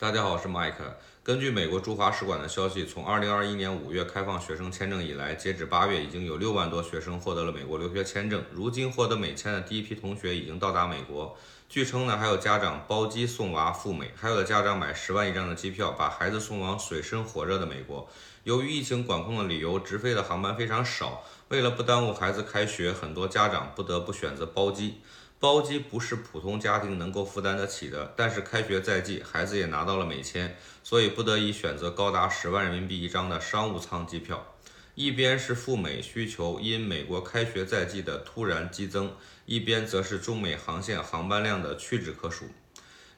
[0.00, 0.96] 大家好，我是麦克。
[1.22, 8.42] 根据美国驻华使馆的消息，从2021年5月开放学生签证以来，截止8月，已经有6万多学生获得了美国留学签证。
[8.50, 11.36] 如今获得美签的第一批同学已经到达美国。
[11.68, 18.08] 据称呢，还有家长包机送娃赴美，还有的家长买十万一张的机票，把孩子送往水深火热的美国。
[18.44, 21.22] 由于疫情管控的理由，直飞的航班非常少。
[21.48, 25.02] 为了不耽误孩子开学，很多家长不得不选择包机。
[25.40, 30.54] 包机不是普通家庭能够负担得起的，但是开学在即，孩子也拿到了美签，
[30.84, 34.46] 所以不得已选择高达十万人民币一张的商务舱机票。
[34.94, 39.14] 一边是赴美需求因美国开学在即的突然激增，
[39.46, 42.44] 一边则是中美航线航班量的屈指可数。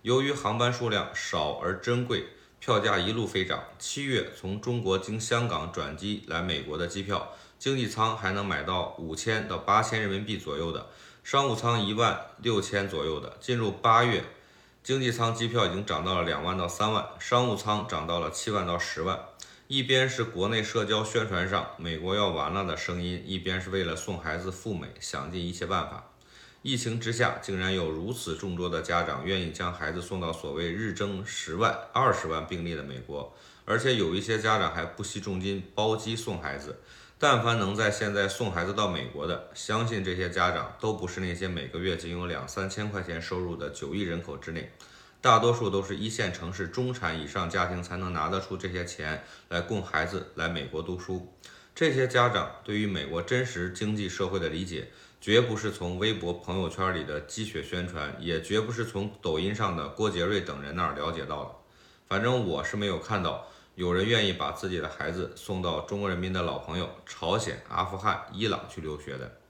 [0.03, 2.27] 由于航班数量少而珍贵，
[2.61, 3.65] 票价一路飞涨。
[3.81, 10.87] 七月从中国经香港转机来美国的机票，经济舱还能买到五千到八千人民币左右的。
[11.23, 14.25] 商务舱一万六千左右的，进入八月，
[14.83, 19.19] 经济舱机票已经涨到了两万到三万，商务舱涨到了七万到十万。
[19.69, 26.11] 一边是国内社交宣传上美国要完了的声音，一边是为了送孩子赴美想尽一切办法。
[26.63, 33.33] 疫情之下，竟然有如此众多的家长愿意将孩子送到所谓日增十万、二十万病例的美国，
[33.65, 36.81] 而且有一些家长还不惜重金包机送孩子。
[37.23, 44.73] 但凡能在现在送孩子到美国的，相信这些家长都不是那些每个月仅有两三千块钱收入的九亿人口之内，
[45.21, 51.33] 大多数都是一线城市中产以上家庭才能拿得出这些钱来供孩子来美国读书。
[51.77, 54.89] 这些家长对于美国真实经济社会的理解，
[55.21, 61.51] 绝不是从微博朋友圈里的鸡血宣传，也绝不是从抖音上的郭杰瑞等人那儿了解到的。
[62.09, 63.47] 反正我是没有看到。
[63.75, 69.42] 有人愿意把自己的孩子送到中国人民的老朋友朝鲜、阿富汗、伊朗去留学的。